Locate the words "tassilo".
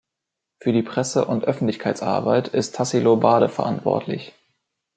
2.73-3.17